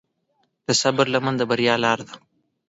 د 0.67 0.67
صبر 0.81 1.05
لمن 1.13 1.33
د 1.37 1.41
بریا 1.49 1.75
لاره 1.83 2.03
ده. 2.09 2.15